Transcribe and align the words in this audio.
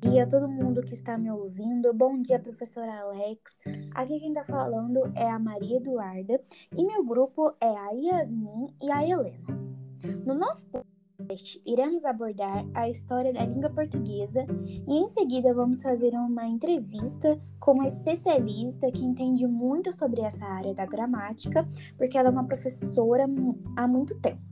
dia 0.00 0.24
a 0.24 0.26
todo 0.26 0.48
mundo 0.48 0.82
que 0.82 0.94
está 0.94 1.16
me 1.16 1.30
ouvindo. 1.30 1.92
Bom 1.94 2.20
dia, 2.20 2.38
professora 2.38 3.00
Alex. 3.00 3.40
Aqui 3.94 4.20
quem 4.20 4.28
está 4.28 4.44
falando 4.44 5.00
é 5.14 5.28
a 5.28 5.38
Maria 5.38 5.78
Eduarda 5.78 6.40
e 6.76 6.84
meu 6.84 7.04
grupo 7.04 7.54
é 7.60 7.68
a 7.68 7.90
Yasmin 7.90 8.66
e 8.82 8.90
a 8.90 9.06
Helena. 9.06 9.46
No 10.24 10.34
nosso 10.34 10.66
podcast, 10.66 11.62
iremos 11.64 12.04
abordar 12.04 12.66
a 12.74 12.88
história 12.88 13.32
da 13.32 13.44
língua 13.46 13.70
portuguesa 13.70 14.46
e 14.86 14.98
em 14.98 15.08
seguida 15.08 15.54
vamos 15.54 15.82
fazer 15.82 16.12
uma 16.14 16.46
entrevista 16.46 17.40
com 17.58 17.72
uma 17.72 17.86
especialista 17.86 18.90
que 18.92 19.04
entende 19.04 19.46
muito 19.46 19.92
sobre 19.92 20.20
essa 20.20 20.44
área 20.44 20.74
da 20.74 20.84
gramática, 20.84 21.66
porque 21.96 22.18
ela 22.18 22.28
é 22.28 22.32
uma 22.32 22.44
professora 22.44 23.24
há 23.76 23.88
muito 23.88 24.14
tempo. 24.20 24.42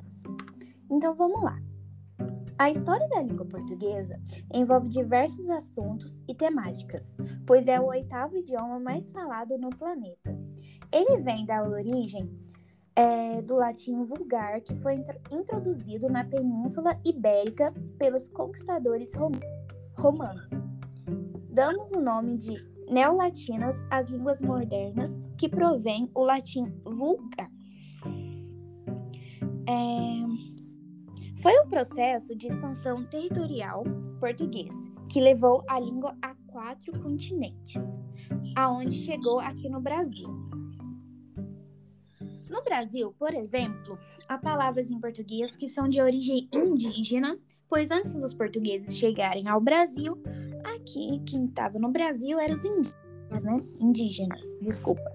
Então 0.91 1.15
vamos 1.15 1.43
lá. 1.43 1.59
A 2.57 2.71
história 2.71 3.09
da 3.09 3.21
língua 3.21 3.45
portuguesa 3.45 4.16
envolve 4.52 4.89
diversos 4.89 5.50
assuntos 5.50 6.23
e 6.29 6.34
temáticas, 6.34 7.16
pois 7.45 7.66
é 7.66 7.80
o 7.80 7.87
oitavo 7.87 8.37
idioma 8.37 8.79
mais 8.79 9.10
falado 9.10 9.59
no 9.59 9.70
planeta. 9.70 10.38
Ele 10.93 11.20
vem 11.20 11.45
da 11.45 11.65
origem 11.65 12.30
é, 12.95 13.43
do 13.43 13.56
latim 13.56 14.05
vulgar, 14.05 14.60
que 14.60 14.73
foi 14.77 15.05
introduzido 15.32 16.09
na 16.09 16.24
Península 16.24 16.96
Ibérica 17.05 17.74
pelos 17.98 18.29
conquistadores 18.29 19.12
romanos. 19.96 20.51
Damos 21.51 21.91
o 21.91 22.01
nome 22.01 22.37
de 22.37 22.55
neolatinas 22.88 23.84
às 23.91 24.10
línguas 24.10 24.41
modernas, 24.41 25.18
que 25.37 25.48
provém 25.48 26.09
o 26.15 26.23
latim 26.23 26.73
vulgar. 26.84 27.51
É, 29.66 30.34
foi 31.45 31.59
o 31.59 31.66
processo 31.66 32.34
de 32.34 32.48
expansão 32.48 33.05
territorial 33.05 33.85
português 34.19 34.75
que 35.12 35.21
levou 35.21 35.62
a 35.69 35.79
língua 35.79 36.16
a 36.23 36.35
quatro 36.47 36.98
continentes, 37.02 37.83
aonde 38.57 38.96
chegou 38.96 39.38
aqui 39.41 39.68
no 39.68 39.79
Brasil. 39.79 40.27
No 42.49 42.65
Brasil, 42.65 43.15
por 43.18 43.35
exemplo, 43.35 43.99
há 44.27 44.38
palavras 44.38 44.91
em 44.91 44.99
português 44.99 45.55
que 45.55 45.68
são 45.68 45.87
de 45.87 46.01
origem 46.01 46.49
indígena, 46.51 47.38
pois 47.68 47.90
antes 47.90 48.18
dos 48.18 48.33
portugueses 48.33 48.96
chegarem 48.96 49.46
ao 49.46 49.61
Brasil, 49.61 50.16
aqui 50.74 51.21
quem 51.27 51.45
estava 51.45 51.79
no 51.79 51.93
Brasil 51.93 52.40
eram 52.40 52.55
os 52.55 52.65
indígenas, 52.65 53.45
né? 53.45 53.63
Indígenas, 53.79 54.61
desculpa. 54.63 55.13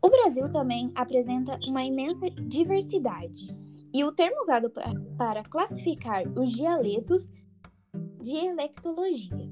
O 0.00 0.08
Brasil 0.08 0.48
também 0.52 0.92
apresenta 0.94 1.58
uma 1.66 1.82
imensa 1.82 2.30
diversidade, 2.30 3.48
e 3.94 4.02
o 4.02 4.10
termo 4.10 4.40
usado 4.42 4.72
para 5.16 5.44
classificar 5.44 6.24
os 6.36 6.50
dialetos, 6.50 7.30
dialectologia. 8.20 9.48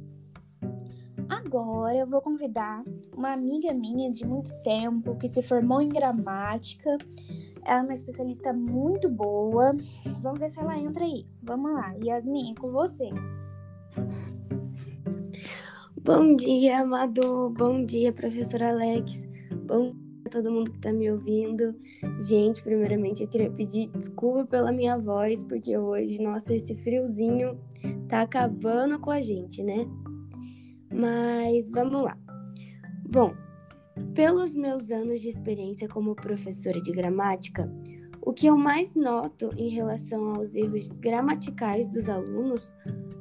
Agora 1.28 1.96
eu 1.96 2.06
vou 2.08 2.20
convidar 2.20 2.82
uma 3.16 3.32
amiga 3.32 3.72
minha 3.72 4.10
de 4.10 4.26
muito 4.26 4.52
tempo 4.62 5.16
que 5.16 5.28
se 5.28 5.42
formou 5.42 5.80
em 5.80 5.88
gramática. 5.88 6.98
Ela 7.64 7.80
é 7.80 7.82
uma 7.82 7.94
especialista 7.94 8.52
muito 8.52 9.08
boa. 9.08 9.76
Vamos 10.20 10.40
ver 10.40 10.50
se 10.50 10.58
ela 10.58 10.76
entra 10.76 11.04
aí. 11.04 11.24
Vamos 11.40 11.72
lá, 11.72 11.94
Yasmin, 12.04 12.50
é 12.50 12.60
com 12.60 12.72
você. 12.72 13.10
Bom 16.02 16.34
dia, 16.34 16.80
Amado. 16.80 17.50
Bom 17.50 17.84
dia, 17.84 18.12
professora 18.12 18.70
Alex. 18.70 19.22
Bom 19.66 20.02
todo 20.33 20.50
mundo 20.50 20.70
que 20.70 20.78
está 20.78 20.91
me 20.91 21.11
ouvindo. 21.11 21.77
Gente, 22.19 22.62
primeiramente 22.62 23.22
eu 23.22 23.28
queria 23.28 23.50
pedir 23.50 23.88
desculpa 23.91 24.47
pela 24.47 24.72
minha 24.72 24.97
voz, 24.97 25.44
porque 25.44 25.77
hoje, 25.77 26.20
nossa, 26.22 26.55
esse 26.55 26.75
friozinho 26.75 27.61
tá 28.08 28.22
acabando 28.22 28.98
com 28.98 29.10
a 29.10 29.20
gente, 29.20 29.62
né? 29.62 29.86
Mas 30.91 31.69
vamos 31.69 32.03
lá. 32.03 32.16
Bom, 33.08 33.34
pelos 34.14 34.55
meus 34.55 34.91
anos 34.91 35.20
de 35.20 35.28
experiência 35.28 35.86
como 35.86 36.14
professora 36.14 36.80
de 36.80 36.91
gramática, 36.93 37.70
o 38.22 38.32
que 38.32 38.47
eu 38.47 38.56
mais 38.56 38.94
noto 38.94 39.50
em 39.56 39.69
relação 39.69 40.34
aos 40.34 40.54
erros 40.54 40.88
gramaticais 40.93 41.88
dos 41.88 42.09
alunos, 42.09 42.72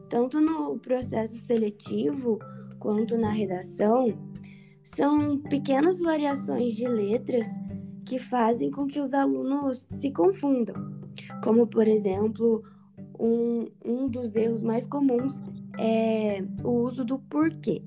tanto 0.09 0.39
no 0.39 0.79
processo 0.79 1.37
seletivo 1.39 2.39
quanto 2.79 3.17
na 3.17 3.31
redação, 3.31 4.17
são 4.83 5.39
pequenas 5.39 5.99
variações 5.99 6.75
de 6.75 6.87
letras 6.87 7.47
que 8.05 8.19
fazem 8.19 8.71
com 8.71 8.87
que 8.87 8.99
os 8.99 9.13
alunos 9.13 9.87
se 9.91 10.11
confundam. 10.11 10.75
Como, 11.43 11.67
por 11.67 11.87
exemplo, 11.87 12.63
um, 13.19 13.67
um 13.85 14.07
dos 14.07 14.35
erros 14.35 14.61
mais 14.61 14.85
comuns 14.85 15.41
é 15.79 16.43
o 16.63 16.71
uso 16.71 17.05
do 17.05 17.19
porquê. 17.19 17.83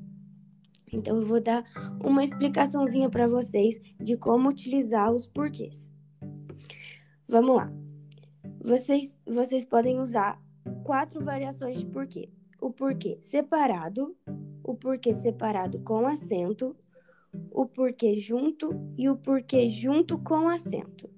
Então, 0.93 1.21
eu 1.21 1.27
vou 1.27 1.41
dar 1.41 1.65
uma 2.03 2.25
explicaçãozinha 2.25 3.11
para 3.11 3.27
vocês 3.27 3.81
de 4.01 4.17
como 4.17 4.49
utilizar 4.49 5.13
os 5.13 5.27
porquês. 5.27 5.91
Vamos 7.29 7.57
lá. 7.57 7.73
Vocês, 8.61 9.17
vocês 9.27 9.65
podem 9.65 9.99
usar 9.99 10.41
quatro 10.85 11.25
variações 11.25 11.81
de 11.81 11.87
porquê: 11.87 12.31
o 12.61 12.71
porquê 12.71 13.19
separado, 13.21 14.17
o 14.63 14.75
porquê 14.75 15.13
separado 15.13 15.81
com 15.81 16.07
acento, 16.07 16.77
o 17.51 17.67
porquê 17.67 18.15
junto 18.15 18.71
e 18.97 19.09
o 19.09 19.17
porquê 19.17 19.69
junto 19.69 20.19
com 20.19 20.49
acento. 20.49 21.09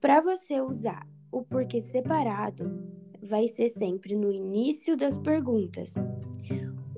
Para 0.00 0.20
você 0.20 0.60
usar 0.60 1.06
o 1.30 1.42
porquê 1.42 1.80
separado, 1.80 2.70
vai 3.22 3.48
ser 3.48 3.68
sempre 3.68 4.14
no 4.14 4.32
início 4.32 4.96
das 4.96 5.16
perguntas. 5.16 5.94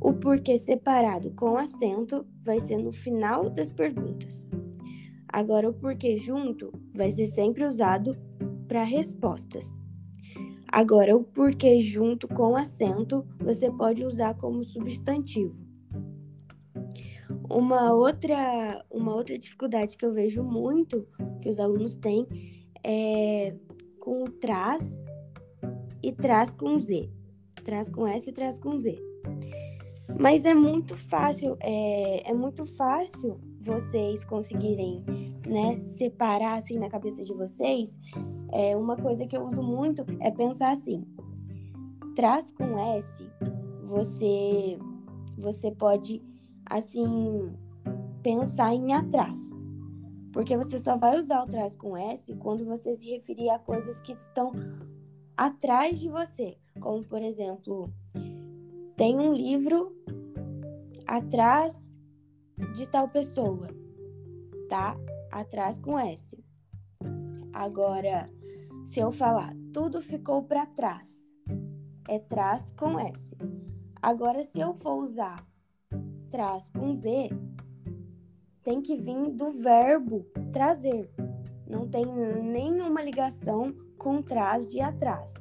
O 0.01 0.13
porquê 0.13 0.57
separado 0.59 1.31
com 1.33 1.57
acento 1.57 2.27
vai 2.43 2.61
ser 2.61 2.79
no 2.79 2.93
final 2.93 3.51
das 3.51 3.73
perguntas. 3.73 4.47
Agora, 5.29 5.69
o 5.69 5.75
porquê 5.75 6.17
junto 6.17 6.73
vai 6.95 7.13
ser 7.13 7.27
sempre 7.27 7.65
usado 7.65 8.13
para 8.67 8.85
respostas. 8.85 9.73
Agora, 10.71 11.17
o 11.17 11.25
porquê 11.25 11.81
junto 11.81 12.29
com 12.29 12.55
acento 12.55 13.27
você 13.39 13.71
pode 13.71 14.05
usar 14.05 14.35
como 14.35 14.65
substantivo. 14.65 15.68
Uma 17.51 17.93
outra, 17.93 18.85
uma 18.91 19.15
outra 19.15 19.39
dificuldade 19.39 19.97
que 19.97 20.05
eu 20.05 20.13
vejo 20.13 20.43
muito 20.43 21.07
que 21.41 21.49
os 21.49 21.59
alunos 21.59 21.97
têm 21.97 22.27
é 22.85 23.55
com 24.01 24.25
o 24.25 24.31
traz 24.31 24.95
e 26.03 26.13
traz 26.13 26.51
com 26.51 26.79
Z. 26.79 27.11
Traz 27.65 27.89
com 27.89 28.07
S 28.07 28.29
e 28.29 28.33
traz 28.33 28.59
com 28.59 28.81
Z. 28.81 28.99
Mas 30.19 30.45
é 30.45 30.55
muito 30.55 30.97
fácil, 30.97 31.57
é, 31.61 32.31
é 32.31 32.35
muito 32.35 32.67
fácil 32.67 33.41
vocês 33.61 34.25
conseguirem 34.25 35.05
né, 35.47 35.81
separar 35.81 36.59
assim 36.59 36.79
na 36.79 36.89
cabeça 36.89 37.25
de 37.25 37.33
vocês. 37.33 37.99
É, 38.53 38.77
uma 38.77 38.97
coisa 38.97 39.27
que 39.27 39.37
eu 39.37 39.43
uso 39.43 39.63
muito 39.63 40.05
é 40.21 40.31
pensar 40.31 40.71
assim: 40.71 41.05
traz 42.15 42.51
com 42.53 42.79
S, 42.79 43.31
você, 43.85 44.79
você 45.37 45.71
pode 45.71 46.23
assim, 46.69 47.53
pensar 48.23 48.75
em 48.75 48.93
atrás. 48.93 49.41
Porque 50.33 50.57
você 50.57 50.79
só 50.79 50.97
vai 50.97 51.19
usar 51.19 51.43
o 51.43 51.47
trás 51.47 51.75
com 51.77 51.97
S 51.97 52.35
quando 52.37 52.65
você 52.65 52.95
se 52.97 53.11
referir 53.11 53.51
a 53.51 53.59
coisas 53.59 54.01
que 54.01 54.13
estão 54.13 54.53
atrás 55.37 55.99
de 55.99 56.09
você. 56.09 56.59
Como, 56.81 57.05
por 57.07 57.23
exemplo, 57.23 57.93
tem 58.97 59.19
um 59.19 59.33
livro 59.33 59.97
atrás 61.07 61.89
de 62.75 62.87
tal 62.87 63.09
pessoa, 63.09 63.69
tá? 64.69 64.97
Atrás 65.31 65.79
com 65.79 65.99
S. 65.99 66.37
Agora, 67.53 68.27
se 68.85 69.01
eu 69.01 69.11
falar 69.11 69.55
tudo 69.73 70.03
ficou 70.03 70.43
para 70.43 70.67
trás, 70.67 71.21
é 72.09 72.19
trás 72.19 72.71
com 72.73 72.99
S. 72.99 73.37
Agora, 74.01 74.43
se 74.43 74.61
eu 74.61 74.75
for 74.75 75.03
usar 75.03 75.48
traz 76.31 76.69
com 76.71 76.95
Z 76.95 77.31
tem 78.63 78.83
que 78.83 78.97
vir 78.97 79.31
do 79.31 79.51
verbo 79.51 80.27
trazer. 80.53 81.11
Não 81.67 81.89
tem 81.89 82.05
nenhuma 82.05 83.03
ligação 83.03 83.75
com 83.97 84.23
trás 84.23 84.69
de 84.69 84.81
atrás. 84.81 85.33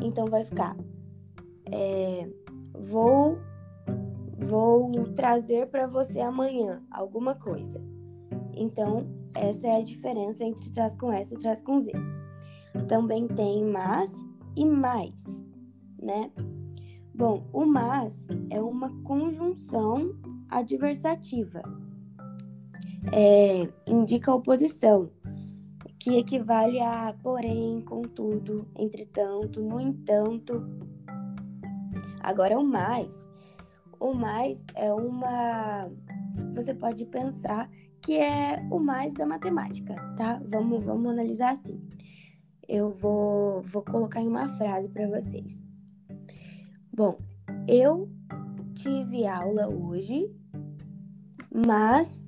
Então 0.00 0.26
vai 0.26 0.44
ficar 0.44 0.76
é, 1.70 2.28
vou 2.72 3.38
vou 4.38 5.12
trazer 5.14 5.66
para 5.68 5.86
você 5.86 6.20
amanhã 6.20 6.82
alguma 6.90 7.34
coisa. 7.34 7.82
Então 8.54 9.06
essa 9.34 9.66
é 9.66 9.76
a 9.76 9.82
diferença 9.82 10.44
entre 10.44 10.70
traz 10.70 10.94
com 10.94 11.12
S 11.12 11.34
e 11.34 11.38
traz 11.38 11.60
com 11.60 11.80
Z. 11.80 11.92
Também 12.88 13.26
tem 13.26 13.64
mas 13.64 14.12
e 14.54 14.64
mais, 14.64 15.24
né? 16.00 16.30
Bom, 17.16 17.48
o 17.50 17.64
mas 17.64 18.22
é 18.50 18.60
uma 18.60 18.90
conjunção 19.02 20.14
adversativa. 20.50 21.62
É, 23.10 23.66
indica 23.90 24.34
oposição, 24.34 25.10
que 25.98 26.18
equivale 26.18 26.78
a 26.78 27.16
porém, 27.22 27.80
contudo, 27.80 28.68
entretanto, 28.76 29.62
no 29.62 29.80
entanto. 29.80 30.62
Agora, 32.20 32.58
o 32.58 32.62
mais. 32.62 33.26
O 33.98 34.12
mais 34.12 34.62
é 34.74 34.92
uma. 34.92 35.90
Você 36.54 36.74
pode 36.74 37.06
pensar 37.06 37.70
que 38.02 38.18
é 38.18 38.62
o 38.70 38.78
mais 38.78 39.14
da 39.14 39.24
matemática, 39.24 39.94
tá? 40.18 40.38
Vamos, 40.44 40.84
vamos 40.84 41.10
analisar 41.12 41.54
assim. 41.54 41.80
Eu 42.68 42.90
vou, 42.90 43.62
vou 43.62 43.82
colocar 43.82 44.20
em 44.20 44.28
uma 44.28 44.48
frase 44.58 44.90
para 44.90 45.08
vocês. 45.08 45.64
Bom, 46.96 47.18
eu 47.68 48.08
tive 48.74 49.26
aula 49.26 49.68
hoje, 49.68 50.34
mas 51.54 52.26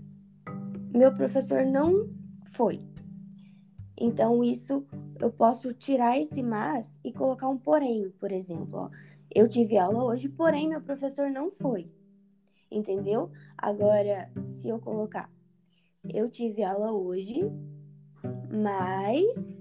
meu 0.95 1.11
professor 1.15 1.65
não 1.65 2.11
foi. 2.45 2.87
Então, 3.99 4.45
isso 4.45 4.87
eu 5.19 5.33
posso 5.33 5.73
tirar 5.73 6.19
esse 6.19 6.43
mas 6.43 6.93
e 7.03 7.11
colocar 7.11 7.49
um 7.49 7.57
porém, 7.57 8.11
por 8.21 8.31
exemplo. 8.31 8.81
Ó. 8.81 8.91
Eu 9.35 9.49
tive 9.49 9.79
aula 9.79 10.05
hoje, 10.05 10.29
porém 10.29 10.69
meu 10.69 10.83
professor 10.83 11.31
não 11.31 11.51
foi. 11.51 11.91
Entendeu? 12.71 13.31
Agora, 13.57 14.31
se 14.45 14.69
eu 14.69 14.79
colocar 14.79 15.31
eu 16.05 16.29
tive 16.29 16.63
aula 16.63 16.93
hoje, 16.93 17.41
mas. 18.53 19.58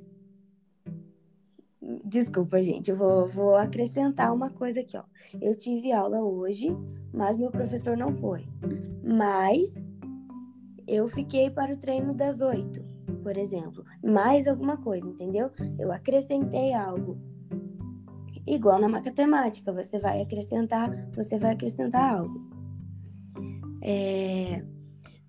Desculpa, 2.03 2.61
gente, 2.61 2.91
eu 2.91 2.97
vou, 2.97 3.27
vou 3.27 3.55
acrescentar 3.55 4.33
uma 4.33 4.49
coisa 4.49 4.81
aqui, 4.81 4.97
ó. 4.97 5.03
Eu 5.41 5.57
tive 5.57 5.91
aula 5.91 6.21
hoje, 6.21 6.67
mas 7.13 7.37
meu 7.37 7.49
professor 7.49 7.95
não 7.95 8.13
foi. 8.13 8.45
Mas 9.03 9.73
eu 10.85 11.07
fiquei 11.07 11.49
para 11.49 11.73
o 11.73 11.77
treino 11.77 12.13
das 12.13 12.41
oito 12.41 12.97
por 13.27 13.35
exemplo, 13.35 13.83
mais 14.01 14.47
alguma 14.47 14.77
coisa, 14.77 15.05
entendeu? 15.05 15.51
Eu 15.77 15.91
acrescentei 15.91 16.73
algo. 16.73 17.17
Igual 18.47 18.79
na 18.79 18.87
matemática, 18.87 19.73
você 19.73 19.99
vai 19.99 20.21
acrescentar, 20.21 21.09
você 21.13 21.37
vai 21.37 21.51
acrescentar 21.51 22.15
algo. 22.15 22.49
É, 23.81 24.63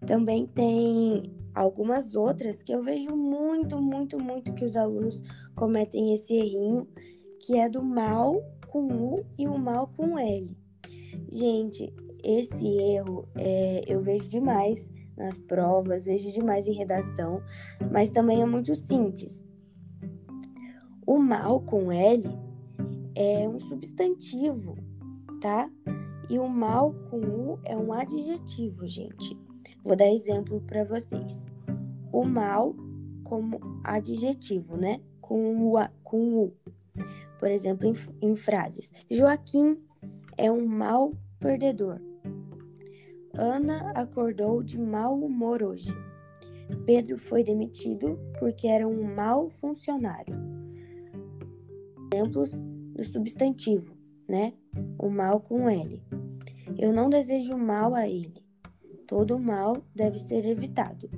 também 0.06 0.46
tem 0.46 1.34
algumas 1.58 2.14
outras 2.14 2.62
que 2.62 2.72
eu 2.72 2.82
vejo 2.82 3.16
muito, 3.16 3.80
muito, 3.80 4.18
muito 4.22 4.54
que 4.54 4.64
os 4.64 4.76
alunos 4.76 5.20
cometem 5.56 6.14
esse 6.14 6.34
errinho, 6.34 6.86
que 7.40 7.56
é 7.56 7.68
do 7.68 7.82
mal 7.82 8.40
com 8.68 8.86
U 8.86 9.26
e 9.36 9.48
o 9.48 9.58
mal 9.58 9.90
com 9.96 10.18
L. 10.18 10.56
Gente, 11.30 11.92
esse 12.22 12.66
erro 12.66 13.28
é, 13.36 13.82
eu 13.86 14.00
vejo 14.00 14.28
demais 14.28 14.88
nas 15.16 15.36
provas, 15.36 16.04
vejo 16.04 16.30
demais 16.30 16.68
em 16.68 16.74
redação, 16.74 17.42
mas 17.90 18.10
também 18.10 18.40
é 18.40 18.46
muito 18.46 18.76
simples. 18.76 19.48
O 21.04 21.18
mal 21.18 21.60
com 21.60 21.90
L 21.90 22.22
é 23.16 23.48
um 23.48 23.58
substantivo, 23.58 24.76
tá? 25.40 25.68
E 26.30 26.38
o 26.38 26.48
mal 26.48 26.94
com 27.10 27.18
U 27.18 27.58
é 27.64 27.76
um 27.76 27.92
adjetivo, 27.92 28.86
gente. 28.86 29.36
Vou 29.82 29.96
dar 29.96 30.08
exemplo 30.08 30.60
para 30.60 30.84
vocês. 30.84 31.47
O 32.12 32.24
mal 32.24 32.74
como 33.24 33.60
adjetivo, 33.84 34.76
né? 34.76 35.00
Com 35.20 35.74
o, 35.74 35.88
com 36.02 36.34
U. 36.34 36.52
Por 37.38 37.50
exemplo, 37.50 37.86
em, 37.86 38.30
em 38.30 38.34
frases. 38.34 38.92
Joaquim 39.10 39.78
é 40.36 40.50
um 40.50 40.66
mal 40.66 41.12
perdedor. 41.38 42.00
Ana 43.34 43.92
acordou 43.92 44.62
de 44.62 44.80
mau 44.80 45.18
humor 45.18 45.62
hoje. 45.62 45.92
Pedro 46.84 47.18
foi 47.18 47.44
demitido 47.44 48.18
porque 48.38 48.66
era 48.66 48.86
um 48.86 49.14
mau 49.14 49.48
funcionário. 49.48 50.34
Exemplos 52.12 52.52
do 52.94 53.04
substantivo, 53.04 53.96
né? 54.26 54.54
O 54.98 55.08
mal 55.08 55.40
com 55.40 55.68
L. 55.68 56.02
Eu 56.78 56.92
não 56.92 57.08
desejo 57.08 57.56
mal 57.56 57.94
a 57.94 58.08
ele. 58.08 58.42
Todo 59.06 59.38
mal 59.38 59.76
deve 59.94 60.18
ser 60.18 60.44
evitado. 60.44 61.08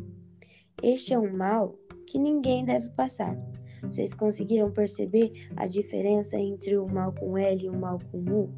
Este 0.83 1.13
é 1.13 1.19
um 1.19 1.37
mal 1.37 1.75
que 2.07 2.19
ninguém 2.19 2.65
deve 2.65 2.89
passar. 2.91 3.37
Vocês 3.83 4.13
conseguiram 4.13 4.71
perceber 4.71 5.33
a 5.57 5.67
diferença 5.67 6.39
entre 6.39 6.77
o 6.77 6.87
mal 6.87 7.13
com 7.13 7.37
L 7.37 7.65
e 7.65 7.69
o 7.69 7.79
mal 7.79 7.99
com 8.11 8.19
U? 8.19 8.51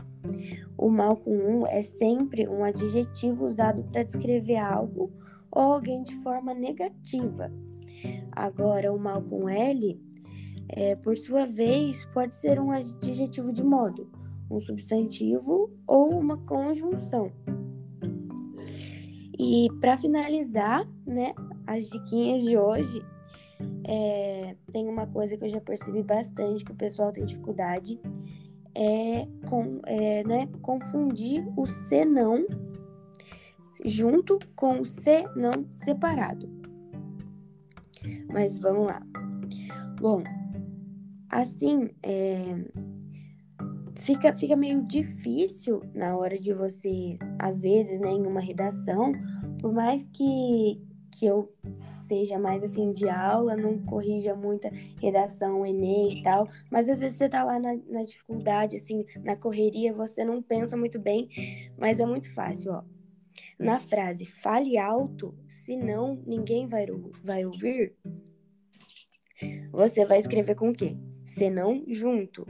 O 0.76 0.88
mal 0.88 1.16
comum 1.16 1.66
é 1.66 1.82
sempre 1.82 2.48
um 2.48 2.62
adjetivo 2.62 3.46
usado 3.46 3.82
para 3.84 4.02
descrever 4.02 4.56
algo 4.56 5.12
ou 5.50 5.74
alguém 5.74 6.02
de 6.02 6.14
forma 6.16 6.54
negativa. 6.54 7.52
Agora, 8.30 8.92
o 8.92 8.98
mal 8.98 9.22
com 9.22 9.48
L, 9.48 10.00
é, 10.68 10.96
por 10.96 11.16
sua 11.18 11.44
vez, 11.46 12.04
pode 12.06 12.34
ser 12.34 12.60
um 12.60 12.70
adjetivo 12.70 13.52
de 13.52 13.62
modo, 13.62 14.10
um 14.50 14.60
substantivo 14.60 15.70
ou 15.86 16.18
uma 16.18 16.38
conjunção. 16.38 17.30
E 19.38 19.68
para 19.80 19.98
finalizar, 19.98 20.88
né, 21.06 21.34
as 21.66 21.88
diquinhas 21.88 22.42
de 22.42 22.56
hoje, 22.56 23.04
é, 23.86 24.56
tem 24.72 24.88
uma 24.88 25.06
coisa 25.06 25.36
que 25.36 25.44
eu 25.44 25.48
já 25.48 25.60
percebi 25.60 26.02
bastante 26.02 26.64
que 26.64 26.72
o 26.72 26.76
pessoal 26.76 27.12
tem 27.12 27.24
dificuldade, 27.24 28.00
é, 28.74 29.26
com, 29.48 29.80
é 29.86 30.24
né, 30.24 30.48
confundir 30.60 31.46
o 31.56 31.66
senão 31.66 32.46
junto 33.84 34.38
com 34.54 34.80
o 34.80 34.86
senão 34.86 35.52
separado. 35.70 36.48
Mas 38.30 38.58
vamos 38.58 38.86
lá. 38.86 39.02
Bom, 40.00 40.22
assim, 41.28 41.90
é, 42.02 42.64
fica, 43.96 44.34
fica 44.34 44.56
meio 44.56 44.82
difícil 44.82 45.82
na 45.94 46.16
hora 46.16 46.38
de 46.38 46.52
você, 46.52 47.18
às 47.40 47.58
vezes, 47.58 48.00
né, 48.00 48.10
em 48.10 48.26
uma 48.26 48.40
redação, 48.40 49.12
por 49.60 49.72
mais 49.72 50.06
que, 50.12 50.80
que 51.12 51.26
eu 51.26 51.52
seja 52.06 52.38
mais 52.38 52.62
assim 52.62 52.90
de 52.92 53.08
aula, 53.08 53.56
não 53.56 53.78
corrija 53.78 54.34
muita 54.34 54.70
redação, 55.00 55.64
Enem 55.64 56.18
e 56.18 56.22
tal, 56.22 56.48
mas 56.70 56.88
às 56.88 56.98
vezes 56.98 57.18
você 57.18 57.28
tá 57.28 57.44
lá 57.44 57.58
na, 57.58 57.76
na 57.88 58.02
dificuldade, 58.02 58.76
assim, 58.76 59.04
na 59.22 59.36
correria, 59.36 59.92
você 59.92 60.24
não 60.24 60.42
pensa 60.42 60.76
muito 60.76 60.98
bem, 60.98 61.28
mas 61.78 62.00
é 62.00 62.06
muito 62.06 62.32
fácil, 62.32 62.72
ó. 62.72 62.82
Na 63.58 63.78
frase 63.78 64.24
fale 64.24 64.76
alto, 64.78 65.34
senão 65.48 66.20
ninguém 66.26 66.66
vai, 66.66 66.86
vai 67.22 67.46
ouvir, 67.46 67.94
você 69.70 70.04
vai 70.04 70.18
escrever 70.18 70.54
com 70.54 70.70
o 70.70 70.74
quê? 70.74 70.96
Senão 71.24 71.84
junto. 71.88 72.46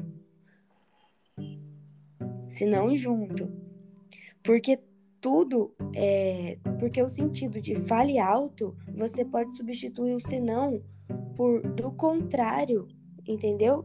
Senão 2.51 2.97
junto. 2.97 3.51
Porque 4.43 4.79
tudo 5.23 5.73
é. 5.95 6.59
Porque 6.79 7.01
o 7.01 7.09
sentido 7.09 7.63
de 7.63 7.77
fale 7.77 8.19
alto, 8.19 8.77
você 8.95 9.25
pode 9.25 9.57
substituir 9.57 10.15
o 10.15 10.21
senão 10.21 10.83
por 11.35 11.63
do 11.63 11.91
contrário, 11.93 12.87
entendeu? 13.27 13.85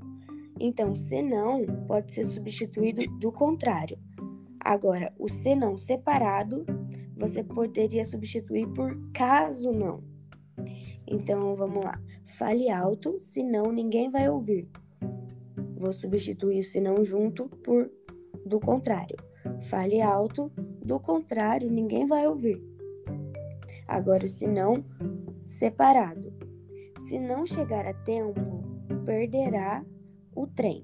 Então, 0.60 0.96
senão 0.96 1.64
pode 1.88 2.12
ser 2.12 2.26
substituído 2.26 3.02
do 3.20 3.32
contrário. 3.32 3.98
Agora, 4.60 5.14
o 5.18 5.30
senão 5.30 5.78
separado, 5.78 6.66
você 7.16 7.44
poderia 7.44 8.04
substituir 8.04 8.68
por 8.74 9.00
caso 9.14 9.72
não. 9.72 10.04
Então, 11.08 11.56
vamos 11.56 11.86
lá. 11.86 12.02
Fale 12.38 12.70
alto, 12.70 13.18
senão 13.22 13.72
ninguém 13.72 14.10
vai 14.10 14.28
ouvir. 14.28 14.68
Vou 15.78 15.94
substituir 15.94 16.62
o 16.62 16.64
senão 16.64 17.06
junto 17.06 17.48
por 17.64 17.90
do 18.44 18.60
contrário. 18.60 19.16
Fale 19.70 20.02
alto, 20.02 20.52
do 20.88 21.00
contrário, 21.00 21.70
ninguém 21.70 22.08
vai 22.08 22.26
ouvir. 22.26 22.64
Agora, 23.86 24.26
se 24.28 24.48
não, 24.48 24.84
separado. 25.46 26.34
Se 27.08 27.20
não 27.20 27.46
chegar 27.46 27.86
a 27.86 27.94
tempo, 27.94 28.64
perderá 29.06 29.86
o 30.34 30.48
trem. 30.48 30.82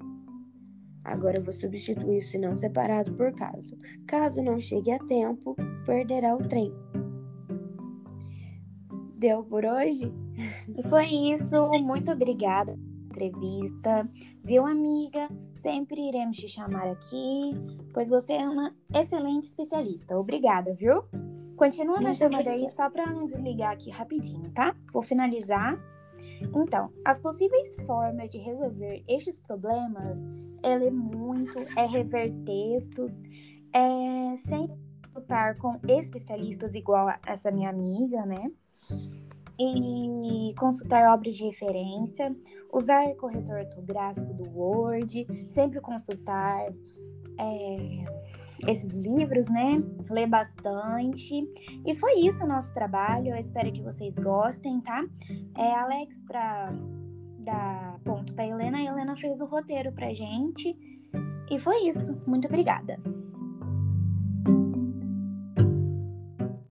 Agora 1.04 1.42
vou 1.42 1.54
substituir 1.54 2.20
o 2.20 2.24
se 2.24 2.38
não 2.38 2.56
separado 2.56 3.14
por 3.14 3.34
caso. 3.34 3.78
Caso 4.06 4.42
não 4.42 4.60
chegue 4.60 4.92
a 4.92 5.00
tempo, 5.00 5.56
perderá 5.86 6.36
o 6.36 6.40
trem. 6.40 6.74
Deu 9.18 9.44
por 9.44 9.66
hoje? 9.66 10.14
Foi 10.90 11.06
isso. 11.06 11.56
Muito 11.82 12.12
obrigada 12.12 12.78
entrevista. 13.14 14.10
Viu, 14.44 14.66
amiga? 14.66 15.30
Sempre 15.54 16.10
iremos 16.10 16.38
te 16.38 16.48
chamar 16.48 16.88
aqui, 16.88 17.54
pois 17.94 18.10
você 18.10 18.34
é 18.34 18.50
uma 18.50 18.76
excelente 18.94 19.46
especialista. 19.46 20.18
Obrigada, 20.18 20.74
viu? 20.74 21.04
Continua 21.56 22.02
na 22.02 22.14
chamada 22.14 22.52
aí 22.52 22.68
só 22.70 22.90
para 22.90 23.06
não 23.06 23.26
desligar 23.26 23.74
aqui 23.74 23.92
rapidinho, 23.92 24.50
tá? 24.52 24.76
Vou 24.92 25.04
finalizar. 25.04 25.80
Então, 26.56 26.92
as 27.06 27.20
possíveis 27.20 27.76
formas 27.86 28.30
de 28.30 28.40
resolver 28.40 29.04
estes 29.08 29.40
problemas 29.40 30.20
é 30.64 30.76
ler 30.76 30.92
muito, 30.92 31.58
é 31.78 31.86
rever 31.86 32.34
textos, 32.44 33.14
é 33.74 34.36
sempre 34.38 34.76
consultar 35.06 35.58
com 35.58 35.80
especialistas 35.88 36.74
igual 36.74 37.08
a 37.08 37.20
essa 37.28 37.52
minha 37.52 37.70
amiga, 37.70 38.26
né? 38.26 38.52
E 39.60 40.54
consultar 40.58 41.14
obras 41.14 41.36
de 41.36 41.46
referência, 41.46 42.36
usar 42.72 43.14
corretor 43.16 43.60
ortográfico 43.60 44.34
do 44.34 44.50
Word, 44.50 45.28
sempre 45.48 45.80
consultar 45.80 46.68
é, 47.40 48.04
esses 48.68 48.96
livros, 49.06 49.50
né? 49.50 49.84
Ler 50.10 50.28
bastante. 50.28 51.48
E 51.86 51.96
foi 51.96 52.20
isso 52.22 52.44
o 52.44 52.48
nosso 52.48 52.74
trabalho. 52.74 53.30
Eu 53.30 53.38
espero 53.38 53.72
que 53.72 53.82
vocês 53.82 54.18
gostem, 54.18 54.82
tá? 54.82 55.04
É, 55.58 55.74
Alex, 55.74 56.24
para 56.24 56.74
dar 57.40 58.00
ponto 58.04 58.34
para 58.34 58.48
Helena, 58.48 58.78
a 58.78 58.84
Helena 58.84 59.16
fez 59.16 59.42
o 59.42 59.46
roteiro 59.46 59.92
pra 59.92 60.14
gente. 60.14 60.76
E 61.52 61.60
foi 61.60 61.88
isso. 61.88 62.20
Muito 62.26 62.48
obrigada. 62.48 63.00